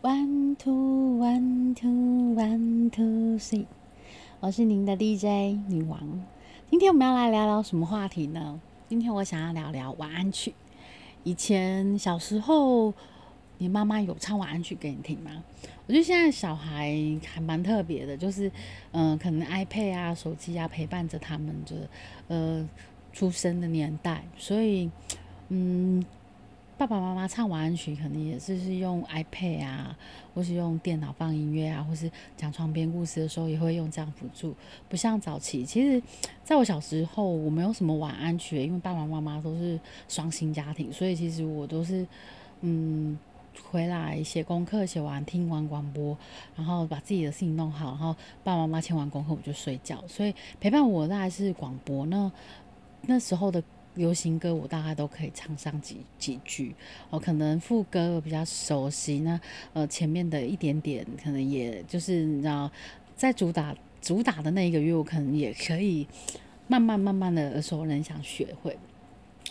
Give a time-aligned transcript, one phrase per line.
[0.00, 3.66] One two one two one two three，
[4.38, 6.24] 我是您的 DJ 女王。
[6.70, 8.60] 今天我们要来聊聊什么话题呢？
[8.88, 10.54] 今天我想要聊聊晚安曲。
[11.24, 12.94] 以前小时候，
[13.58, 15.42] 你妈妈有唱晚安曲给你听吗？
[15.88, 16.94] 我觉得现在小孩
[17.26, 18.48] 还蛮特别的，就是
[18.92, 21.88] 嗯，可能 iPad 啊、手机啊陪伴着他们就是
[22.28, 22.68] 呃
[23.12, 24.88] 出生的年代，所以
[25.48, 26.06] 嗯。
[26.78, 29.98] 爸爸妈妈唱晚安曲，可能也是是用 iPad 啊，
[30.32, 34.54] 或是用电脑放音乐啊，或是讲床边故事的时候也会用这样辅助。
[34.88, 36.00] 不像早期，其实
[36.44, 39.78] 在我小时候，我没有什么晚安曲，因为爸爸妈妈都是
[40.08, 42.06] 双薪家庭，所以其实我都是
[42.60, 43.18] 嗯
[43.68, 46.16] 回来写功课，写完听完广播，
[46.54, 50.00] 然后把自己的事情弄好，然后爸爸妈妈签完功课我就睡觉。
[50.06, 52.06] 所以陪伴我大概是广播。
[52.06, 52.30] 那
[53.02, 53.60] 那时候的。
[53.98, 56.74] 流行歌我大概都可以唱上几几句
[57.10, 59.38] 哦，可能副歌比较熟悉那，
[59.74, 62.70] 呃，前面的一点点可能也就是你知道，
[63.14, 66.06] 在主打主打的那一个月，我可能也可以
[66.68, 68.78] 慢慢慢慢的耳熟能详学会。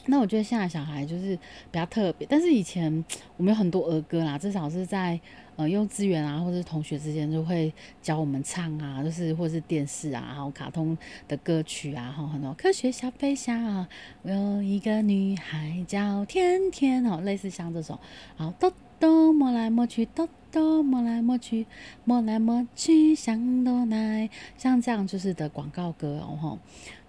[0.08, 1.36] 那我觉得现在小孩就是
[1.69, 2.91] 比较特别，但是以前
[3.36, 5.19] 我们有很多儿歌啦，至少是在
[5.55, 13.88] 呃幼稚园啊，或者是同学之间就会教我们唱啊，就是或是电视啊，还有卡通的歌曲啊，哈，很多科学小飞侠，
[14.23, 17.99] 我有一个女孩叫甜甜哦，类似像这种，
[18.38, 21.66] 然后豆豆摸来摸去，豆豆摸来摸去，
[22.05, 26.59] 摸来摸去像豆奶，像这样就是的广告歌哦，吼。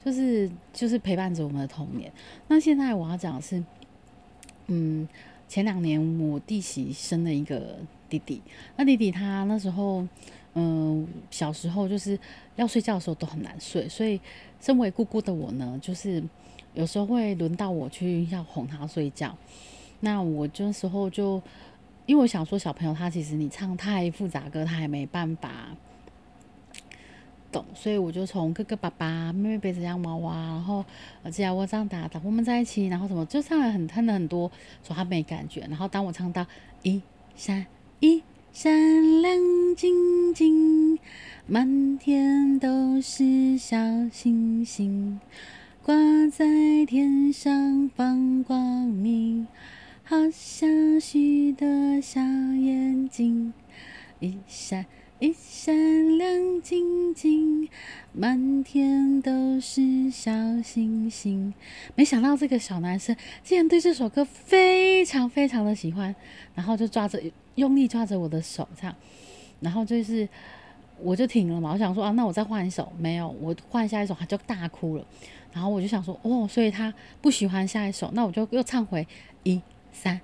[0.09, 2.11] 就是就是陪伴着我们的童年。
[2.47, 3.63] 那现在我要讲的是，
[4.69, 5.07] 嗯，
[5.47, 7.77] 前两年我弟媳生了一个
[8.09, 8.41] 弟弟。
[8.77, 10.09] 那弟弟他那时候，
[10.55, 12.19] 嗯，小时候就是
[12.57, 14.19] 要睡觉的时候都很难睡，所以
[14.63, 16.25] 身为姑姑的我呢，就是
[16.73, 19.37] 有时候会轮到我去要哄他睡觉。
[20.01, 21.43] 那我这时候就
[22.07, 25.77] 因为我想说，小朋友他其实你唱太复杂歌，他还没办法。
[27.51, 30.85] 懂，所以我就从哥哥、爸爸、妹妹背着洋娃娃，然后
[31.23, 34.51] 呃，只要我长大，等我们在一起，然后什么，就唱了很唱了很多，
[34.83, 35.61] 说他没感觉。
[35.63, 36.47] 然后当我唱到
[36.83, 37.01] 一
[37.35, 37.67] 闪
[38.01, 39.39] 一闪亮
[39.77, 40.99] 晶晶，
[41.47, 43.77] 满天都是小
[44.11, 45.21] 星星，
[45.83, 45.95] 挂
[46.31, 46.45] 在
[46.87, 49.47] 天上放光明，
[50.05, 51.67] 好像许多
[52.01, 53.53] 小眼睛，
[54.21, 54.85] 一闪。
[55.21, 57.69] 一闪亮晶晶，
[58.13, 60.31] 满天都是小
[60.63, 61.53] 星星。
[61.97, 66.15] 没想到这个小男生竟然对这首歌非常非常的喜欢，
[66.55, 67.21] 然后就抓着
[67.57, 68.95] 用力抓着我的手唱，
[69.59, 70.29] 然后就是
[71.01, 71.73] 我就停了嘛。
[71.73, 75.05] 我想说啊，那我再换一首，没有，我换下一首他就大哭了。
[75.53, 79.05] 然后我就想说哦，所以他不喜欢下一首，那我就又唱回
[79.43, 80.21] 一三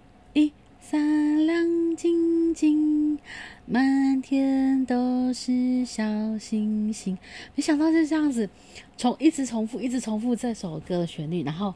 [0.84, 0.94] 一。
[0.94, 3.18] 闪亮晶晶，
[3.66, 6.04] 满天都是小
[6.38, 7.16] 星星。
[7.54, 8.48] 没想到就这样子，
[8.96, 11.74] 从一直重复，一直重复这首歌的旋律，然后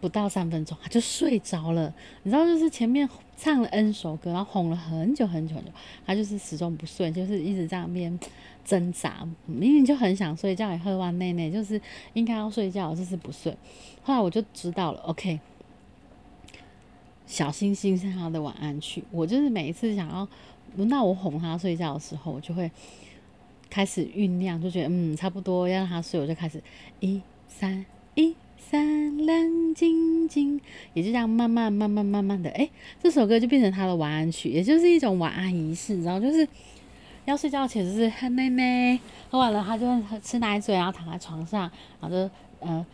[0.00, 1.94] 不到三分钟他就睡着了。
[2.24, 5.70] 你知道，就是前面唱了 N 首歌，然后哄了很久很久很久，
[6.04, 8.18] 他就是始终不睡，就是一直在那边
[8.64, 9.26] 挣扎。
[9.46, 11.80] 明明就很想睡觉，也喝完奶奶，就是
[12.12, 13.56] 应该要睡觉，就是不睡。
[14.02, 15.38] 后来我就知道了，OK。
[17.26, 20.28] 小星星是他的晚安曲，我就是每一次想要
[20.76, 22.70] 轮到我哄他睡觉的时候，我就会
[23.70, 26.62] 开始酝酿，就觉得嗯差不多要让他睡，我就开始
[27.00, 30.60] 一三一三亮晶晶，
[30.92, 32.68] 也就这样慢慢慢慢慢慢的，哎，
[33.02, 36.46] 这首歌就变成他的晚安曲，也就是一种晚安仪式，然后就是
[37.24, 38.98] 要睡觉前就是喝奶奶，
[39.30, 39.86] 喝完了他就
[40.22, 41.70] 吃奶嘴，然后躺在床上，
[42.00, 42.30] 然后就
[42.60, 42.84] 嗯。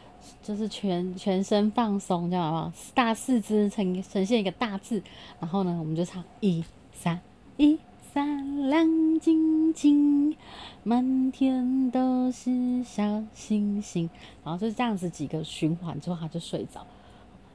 [0.42, 2.72] 就是全全身放松，这样好不好？
[2.94, 5.02] 大四肢呈呈现一个大字，
[5.40, 7.18] 然后呢，我们就唱一三
[7.56, 7.78] 一
[8.12, 8.86] 三亮
[9.18, 10.36] 晶晶，
[10.82, 14.10] 满天都是小星星，
[14.44, 16.86] 然后就是这样子几个循环之后，他就睡着。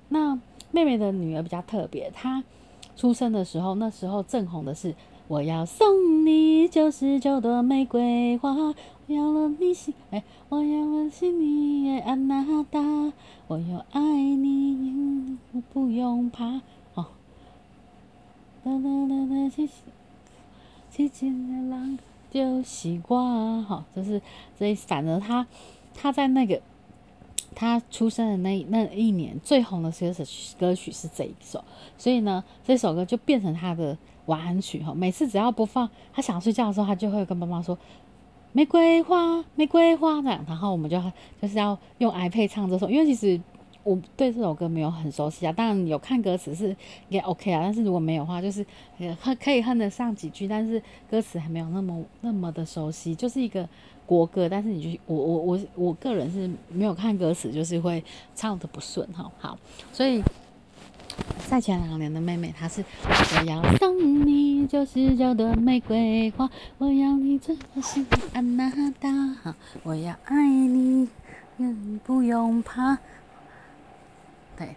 [0.09, 0.35] 那
[0.71, 2.43] 妹妹的女儿比较特别，她
[2.95, 4.93] 出生的时候，那时候正红的是。
[5.27, 8.75] 我要送你九十九朵玫瑰花，我
[9.07, 12.79] 要了你心，哎，我要了心你安娜达，
[13.47, 15.39] 我要爱你，
[15.73, 16.61] 不用怕，
[16.93, 17.07] 哦。
[18.63, 19.67] 哒哒哒哒，七
[20.91, 21.97] 七七的浪
[22.29, 24.21] 就西瓜，哈，就是
[24.55, 25.47] 所以反正他
[25.95, 26.61] 他在那个
[27.55, 31.63] 他出生的那那一年最红的歌曲歌曲是这一首，
[31.97, 33.97] 所以呢，这首歌就变成他的。
[34.25, 37.77] 晚安曲哈，每次只要播放，他想睡觉的时候，他就会跟妈妈说
[38.53, 41.01] ：“玫瑰花，玫瑰花。”这样，然后我们就
[41.41, 43.39] 就是要用 iPad 唱这首，因为其实
[43.83, 46.75] 我对这首歌没有很熟悉啊，当然有看歌词是
[47.09, 48.65] 也 OK 啊，但是如果没有话，就是
[49.21, 53.67] 哼可以哼得上几句，但是歌词还没有那么那么的熟悉，就是一个
[54.07, 59.31] 国歌，但是你就我我我我个人是没有看歌词，就是会唱的不顺哈。
[59.37, 59.57] 好，
[59.93, 60.23] 所以
[61.47, 68.69] 在前两年的妹妹，她是我要送你九十九朵玫瑰花，我要你做我心安娜
[68.99, 71.07] 达，我要爱你，
[72.03, 72.97] 不用怕。
[74.57, 74.75] 对，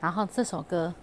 [0.00, 0.94] 然后这首歌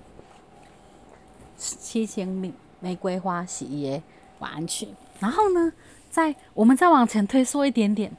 [1.57, 4.03] 《七千玫玫瑰花喜耶
[4.39, 4.85] 晚安曲》，
[5.19, 5.73] 然后呢，
[6.09, 8.15] 在我们再往前推缩一点点，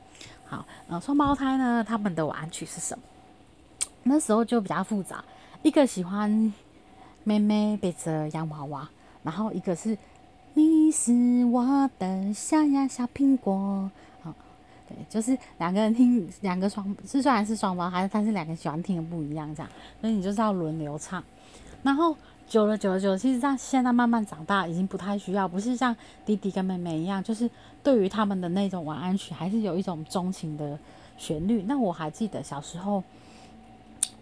[0.47, 3.05] 好，呃，双胞胎呢，他们的晚安曲是什么？
[4.09, 5.25] 那时候就比较复杂，
[5.63, 6.53] 一个喜欢
[7.25, 8.89] 妹妹背着洋娃娃，
[9.25, 9.99] 然后一个是
[10.55, 11.13] 你是
[11.47, 13.91] 我的小呀小苹果。
[14.89, 19.69] 对，就是两个人听，两个双是虽然是双胞胎，但是两个喜欢听的不一样，这样，
[20.01, 21.21] 所以你就是要轮流唱。
[21.83, 22.17] 然后
[22.47, 25.95] 久了久了久了，其实像现在慢慢长大，已经不太需要，不是像
[26.25, 27.51] 弟弟跟妹妹一样，就是
[27.83, 30.79] 对于他们的那种晚安曲，还是有一种钟情的
[31.19, 31.65] 旋律。
[31.65, 33.03] 那我还记得小时候，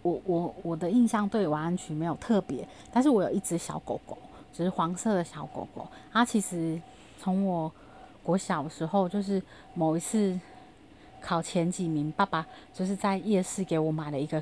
[0.05, 4.17] 我我我的印象对晚安曲没有特别，但是我有一只小狗狗，
[4.53, 6.79] 只是黄色的小狗狗，它其实
[7.19, 7.71] 从我
[8.21, 9.41] 国小时候就是
[9.73, 10.39] 某一次。
[11.21, 14.39] 考前几名，爸爸就是在夜市给我买了一个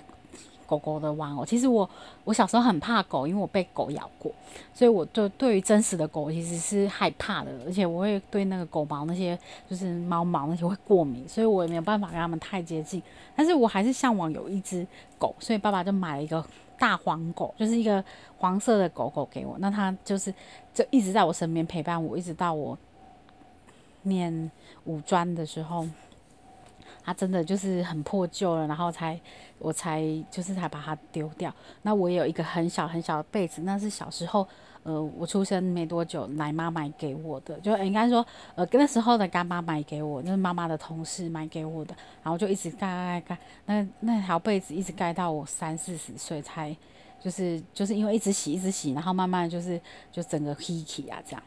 [0.78, 1.46] 狗狗的玩偶。
[1.46, 1.90] 其实我
[2.24, 4.32] 我小时候很怕狗，因为我被狗咬过，
[4.74, 9.38] 所以我就对于真实的狗其实是害怕的，而且我会对那个狗毛那些
[9.70, 13.02] 就是猫毛那些会过敏，所以我也没有办法跟它们太接近。
[13.36, 14.86] 但是我还是向往有一只
[15.18, 16.44] 狗，所以爸爸就买了一个
[16.78, 18.04] 大黄狗，就是一个
[18.38, 19.56] 黄色的狗狗给我。
[19.60, 20.34] 那它就是
[20.74, 22.78] 就一直在我身边陪伴我，一直到我
[24.04, 24.52] 念
[24.86, 25.88] 五专的时候。
[27.04, 29.20] 它真的就是很破旧了，然后才
[29.60, 30.02] 我才
[30.32, 31.54] 就是才把它丢掉。
[31.82, 34.48] 那我有一个很小很小的被子，那是小时候
[34.84, 46.76] 呃我出生没多久奶妈买给我的，就应该说呃那时候的干妈买给我，就是妈妈的同事买给我的，然后就一直盖盖盖，那那条被子一直盖到我三四十岁才
[47.20, 49.80] 就是就是因为一直洗一直洗，然后慢慢就是
[50.12, 51.44] 就整个 h i 啊这样。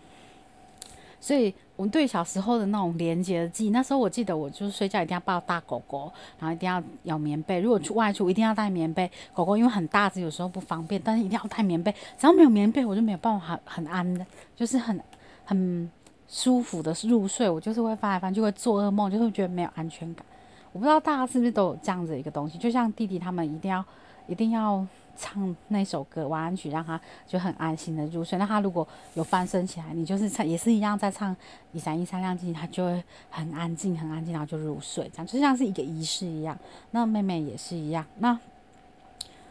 [1.26, 7.58] 所以，我对小时候的那种连接的记忆，那时候我记得，我就是睡觉一定要抱大狗狗，然后一定要咬棉被。
[7.58, 9.10] 如果去外出，一定要带棉被。
[9.34, 11.90] 狗狗因为很大只，有时候不方便，但是一定要带棉被。
[12.16, 14.24] 只要没有棉被，我就没有办法很很安的，
[14.54, 15.00] 就是很
[15.44, 15.90] 很
[16.28, 17.50] 舒服的入睡。
[17.50, 20.24] 我就是会翻来翻去，会做噩梦，就会觉得没有安全感。
[20.70, 23.84] 我不知道大家是不是都有这样子一个东西，就像弟弟他们一定要
[24.28, 24.86] 一定要。
[25.16, 28.38] 唱那首歌晚安曲，让他就很安心的入睡。
[28.38, 31.34] 那他如果有翻身起来，你就是唱也是一样在唱
[31.72, 36.58] 一闪一闪亮晶晶，他就会很安静很安静，然后就入睡，这样就像是一个仪式一样。
[36.90, 38.04] 那妹妹也是一样。
[38.18, 38.38] 那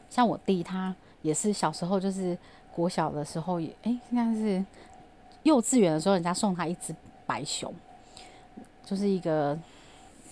[0.10, 2.38] 像我弟他也是小时候就是
[2.72, 4.64] 国小的时候也哎应该是
[5.44, 6.96] 幼稚园的时候，人家送他一只
[7.26, 7.74] 白熊，
[8.86, 9.58] 就是一个。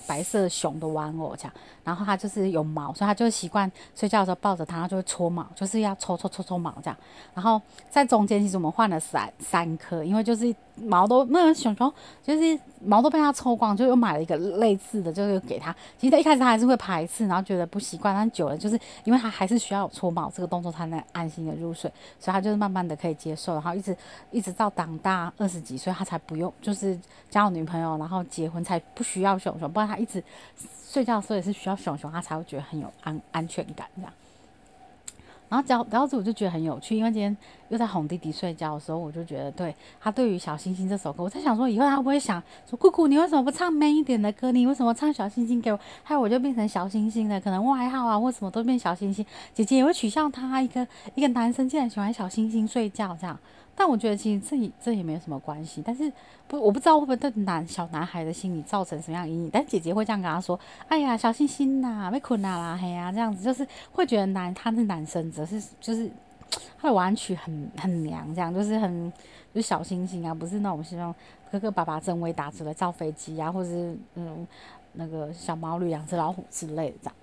[0.08, 1.54] 白色熊的玩偶这样，
[1.84, 6.98] 然后它就是有毛，所以它就习惯睡觉的时候抱着它，它就会搓毛，就是要搓搓搓搓毛这样。
[7.34, 15.74] 然后在中间，其实我们换了三三颗，因为就是毛都那个熊熊就是毛都被它抽光，就又买了一个类似的，就是给它。
[15.98, 21.90] 其实一开始它还是会排斥，然后觉得不习惯，但久了就是因为它还是需要搓毛这个动作才能安心的入睡，
[22.20, 23.96] 所以它就是慢慢的可以接受，然后一直
[24.32, 29.93] 一直到长大二十几岁，它才不用就是交女朋友，然后结婚才不需要熊熊，不然。
[29.94, 30.24] 他一直
[30.88, 34.12] 睡觉的时候也是需要熊熊，他才会觉得很有安安全感这样。
[35.50, 37.38] 然后讲聊着我就觉得很有趣，因为今天
[37.70, 44.52] 又在哄弟弟睡觉的时候，我就觉得对他对于小星星这首歌，我在想说以后他会不会想说姑姑你为什么不唱 man 一点的歌？
[44.52, 45.80] 你为什么唱小星星给我？
[46.02, 49.24] 还有我就变成小星星了，可能外号啊或什么都变小星星。
[49.54, 53.38] 姐姐也会取笑他一个一个男生竟然喜欢小星星睡觉这样。
[53.76, 56.12] 但我觉得其实这这也没有什么关系，但是
[56.48, 59.50] 不我不知道会不会对男小男孩的心理造成什么样阴影。
[59.52, 66.10] 但姐姐会这样跟他说：“哎呀，小星星呐，被困啦啦，嘿呀，这样子就是会觉得男他是男生，则是就是
[66.78, 69.12] 他的玩曲很很娘，这样就是很
[69.54, 71.14] 就小星星啊，不是那种希望
[71.52, 74.48] 哥哥爸爸真威打出来造飞机啊，或者是嗯
[74.94, 77.16] 那个小毛驴两只老虎之类的这样。”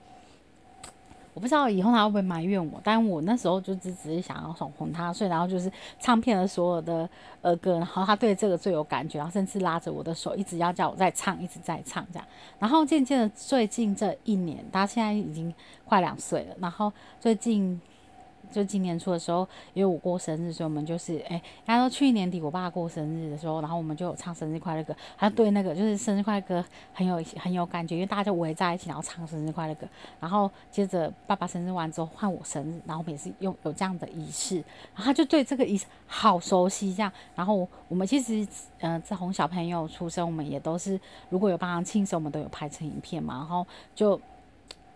[1.41, 7.09] 我不知道以后他会不会埋怨我，但我那时候就只只是想要哄哄他所以，然后就是唱片的所有的
[7.41, 12.29] 儿歌，然后他对这个最有感觉，然后甚至拉着我的手，一直要叫我再唱，一直在唱这样。
[12.59, 15.51] 然后渐渐的，最近这一年，他现在已经
[15.87, 17.81] 快两岁了，然后最近
[18.51, 29.87] 就今年初的时候，因为我过生日，所以我们就是哎，他说去年底我爸过生日的时候，然后我们就有唱生日快乐歌，他对那个就是生日快乐歌很有很有感觉，因为大家就围在一起，然后唱生日快乐歌，
[30.19, 34.57] 然后接着爸爸生日完之后换我生日，然后我们也是用有这样的仪式，
[34.95, 38.47] 然后他就对这个仪式好熟悉这样，然后我们其实
[38.81, 44.21] 嗯在哄小朋友出生，我们也都是如果有帮他庆生，我们都有拍成影片嘛，然后就。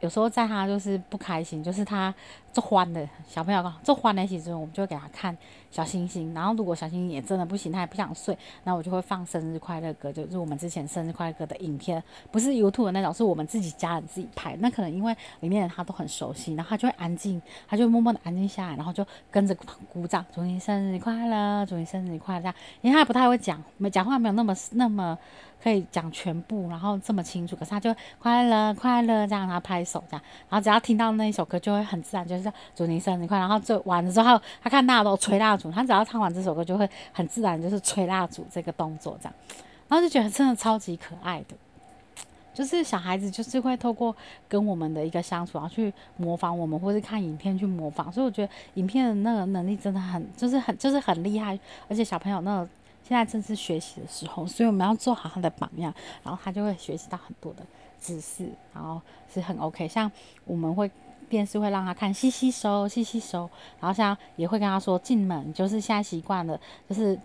[0.01, 2.15] 有时候在他就是不开心，就是他
[2.55, 5.37] 做欢的小朋友这欢的时候，我们就会给他看
[5.73, 6.33] 小星星。
[6.33, 14.57] 然后如果小星星也真的不行，他也不想睡，那我就会放生日快乐歌，就是我们之前生日快乐歌的影片，不是 YouTube 的那种，是我们自己家人自己拍。
[14.61, 19.53] 那可能因为里面他都很熟悉，然后他就会安静，他就默默的安静下来，然后就跟着
[19.93, 22.41] 鼓掌，祝你生日快乐，祝你生日快乐。
[22.41, 25.19] 这样，因为他也不太会讲，没讲话没有那么那么。
[25.63, 33.41] 可以讲全部，然后这么清楚，可是他就快乐快乐这样，他拍手这样，然后只要听到那一首歌，就会很自然，就是叫祝你生日快乐。
[33.41, 39.35] 然后就完了之后，他看大家都吹蜡烛，他只要唱完这首歌，就会很自然就是吹蜡烛这个动作这样，
[39.89, 41.57] 然后就觉得真的超级可爱的，
[42.53, 44.15] 就是小孩子就是会透过
[44.49, 51.59] 跟我们的一个相处，然后去模仿我们，或是看影片去模仿，所以我觉得影片的那个能力真的很，就是很就是很厉害，
[51.89, 52.69] 而且小朋友那个。
[53.07, 57.63] 现在正是学习的时候，所以我们要做好他的榜样，然后他就会学习到很多的
[58.05, 59.01] 姿势，然后
[59.33, 59.89] 是很 OK。
[59.89, 60.11] 像
[60.45, 60.91] 我们会
[61.31, 63.49] 电视会让他看吸吸收吸吸收，
[63.81, 67.19] 然后像也会跟他说进门，就是现在习惯了，就是。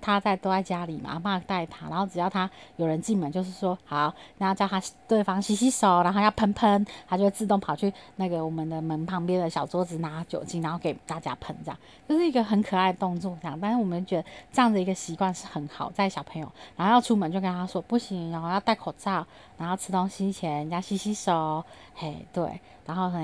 [0.00, 11.78] 他在都在家里嘛，阿妈带他，然后只要他有人进门，就是说好，然后叫他对方洗洗手，然后要喷喷，他就会自动跑去那个我们的门旁边的小桌子拿酒精，然后给大家喷，这样
[12.08, 13.58] 就是一个很可爱的动作，这样。
[13.60, 19.26] 但是我们觉得这样的一个习惯是很好，在小朋友，然后要出门就跟他说不行，然后要戴口罩，
[19.56, 21.64] 然后吃东西前要洗洗手，
[21.94, 23.22] 嘿，对，然后很，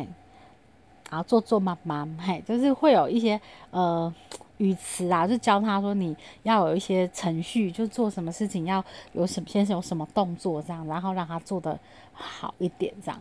[1.10, 3.40] 然后做做妈妈，嘿，就是会有一些
[3.70, 4.12] 呃。
[4.58, 11.78] 语词啊，就教他说你要有一些程序，就做什么事情要有什么先有什么动作这样，然后让他做的
[12.12, 13.20] 好一点这样。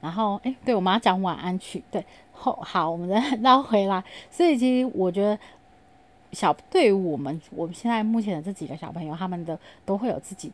[0.00, 4.02] 然后哎，对，我们要讲晚安曲，对，后好，我们再 绕回来。
[4.30, 5.38] 所以其实我觉得
[6.32, 10.52] 小对于我们我们现在目前的这几个小朋友，他们的都会有自己。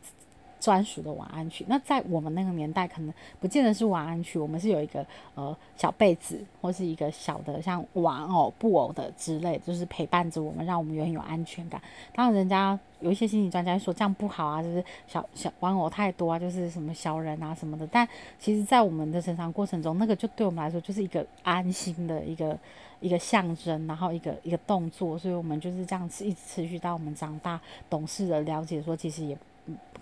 [0.65, 5.05] 专属的晚安曲，那在我们那个年代，可能不见得是晚安曲，我们是有一个
[5.35, 11.79] 呃小被子，或是一个小的像玩偶、布偶的之类，就是陪伴着我们，让我们也很有安全感。
[12.15, 17.85] 当然，人家有一些心理专家说这样不好啊，就是小小玩偶太多啊，就是什么小人啊什么的。
[17.85, 18.07] 但
[18.39, 22.57] 其实，在我们的成长过程中，那个就对我们来说就是一个安心的一个
[23.01, 29.37] 一个象征，然后一个一个动作，所以我们就是这样子一直持续到我们长大懂事的了解，说其实也。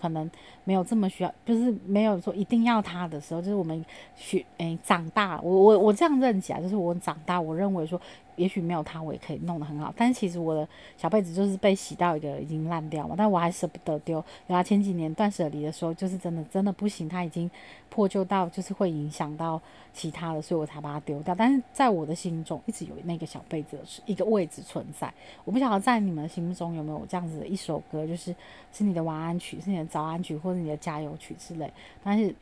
[0.01, 0.29] 可能
[0.63, 7.99] 没有这么需要，就是没有说一定要他的时候，就是我们学诶长大，我我我这样认起来，就是我长大，我认为说。
[8.35, 9.93] 也许没有它，我也可以弄得很好。
[9.95, 14.23] 但是其实我的小被子就是被洗到一个已经烂掉嘛，但我还舍不得丢。
[14.47, 17.49] 然后前几年断舍离的时候，就是真的真的不行，它已经
[17.89, 19.61] 破旧到就是会影响到
[19.93, 21.35] 其他的，所以我才把它丢掉。
[21.35, 25.13] 但是在我的心中，一直有那个小被子是一个位置存在。
[25.45, 28.35] 我不晓得在你们心目中有没有这样子的一首歌，就是
[28.71, 31.71] 是你的晚安曲，是你的早安曲，或者你的加油曲之类。
[32.03, 32.35] 但是。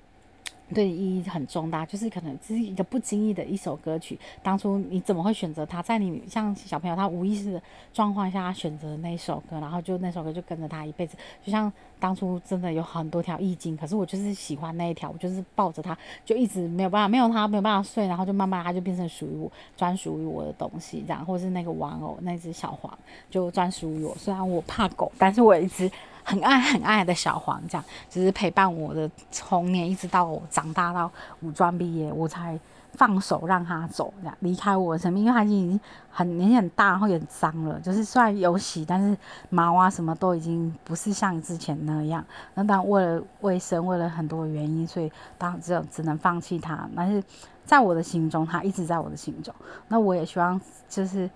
[0.73, 4.17] 对意义很重大，就是可能只是一个不经意的一首歌曲。
[4.41, 5.81] 当初你怎么会选择它？
[5.81, 7.61] 在你像小朋友他无意识的
[7.93, 11.17] 状况下他选择那首歌，然后就那首歌就跟着他一辈子。
[11.43, 22.97] 就像当初真的有很多条易经，可是我就是喜欢那一条，我就是抱着它，就一直没有办法，没有它没有办法睡，然后就慢慢它就变成属于我专属于我的东西，这样，或是那个玩偶那只小黄
[23.29, 24.15] 就专属于我。
[24.15, 25.91] 虽然我怕狗，但是我一直。
[26.23, 31.11] 很爱很爱的小黄，这样只是陪伴我的童年，一直到我长大到
[31.41, 32.59] 五专毕业，我才
[32.93, 35.23] 放手让他走，这样离开我的生命。
[35.23, 39.17] 因为他已经很年纪很大，然后也脏了，就是虽然有洗，但是
[39.49, 42.23] 毛啊什么都已经不是像之前那样。
[42.53, 46.87] 那当然为了卫生，为了很多原因，所以当然只有只能放弃他。
[46.95, 47.23] 但是
[47.65, 49.53] 在我的心中，他一直在我的心中。
[49.87, 50.59] 那我也希望
[50.89, 51.29] 就是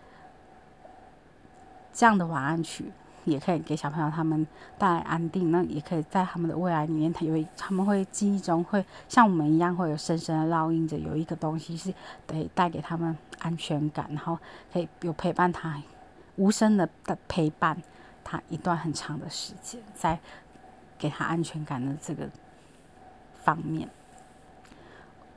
[1.94, 2.92] 这样的晚安曲。
[3.26, 4.46] 也可以给小朋友他们
[4.78, 11.94] 带来安定，那也可以在他们的未来里面，他有他们会记忆中会像我们一样会有深深的烙印着，有一个东西是
[12.26, 14.38] 得带给他们安全感，然后
[14.72, 15.82] 可以有陪伴他
[16.38, 17.76] 无声的的陪伴
[18.24, 20.20] 他一段很长的时间，在
[20.98, 22.30] 给他安全感的这个
[23.44, 23.90] 方面。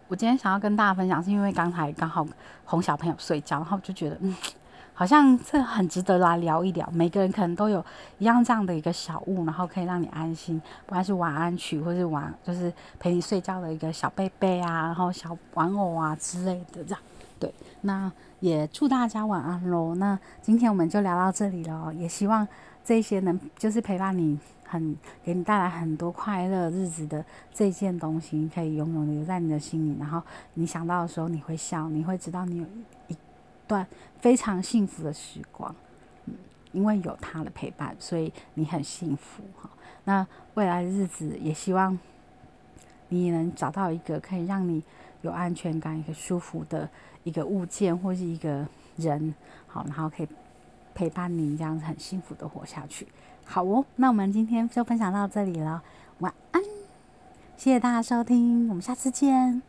[0.08, 2.26] 我今天想要跟大家分享，是因为刚才刚好
[2.64, 4.36] 哄小朋友睡觉，然后就觉得嗯。
[4.98, 6.84] 好像这很值得来聊一聊。
[6.92, 7.84] 每个人可能都有
[8.18, 16.98] 一样这样的一个小物，然后可以让你安心，不管是晚安曲，或是晚就是陪你睡觉的一个小被被啊，然后小玩偶啊之类的这样。
[17.38, 19.94] 对，那也祝大家晚安喽。
[19.94, 22.48] 那今天我们就聊到这里了，也希望
[22.84, 24.36] 这些能就是陪伴你
[24.66, 27.24] 很给你带来很多快乐日子的
[27.54, 29.96] 这件东西，可以永远留在你的心里。
[30.00, 30.20] 然后
[30.54, 32.64] 你想到的时候，你会笑，你会知道你有
[33.06, 33.16] 一
[33.68, 33.86] 段
[34.20, 35.72] 非常幸福的时光。
[36.24, 36.34] 嗯，
[36.72, 39.70] 因为有他的陪伴，所以你很幸福哈。
[40.04, 41.96] 那未来的日子，也希望
[43.08, 44.82] 你能找到一个可以让你
[45.22, 46.88] 有安全感、一个舒服的
[47.24, 49.34] 一个物件或是一个人，
[49.66, 50.28] 好，然后可以
[50.94, 53.06] 陪伴你这样子很幸福的活下去。
[53.44, 55.82] 好哦，那我们今天就分享到这里了，
[56.18, 56.62] 晚安，
[57.56, 59.67] 谢谢大家收听，我们下次见。